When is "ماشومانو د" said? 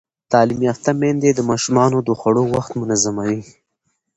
1.49-2.09